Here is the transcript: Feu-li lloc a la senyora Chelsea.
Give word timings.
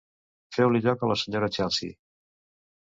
Feu-li 0.57 0.81
lloc 0.87 1.03
a 1.03 1.11
la 1.13 1.19
senyora 1.25 1.51
Chelsea. 1.59 1.99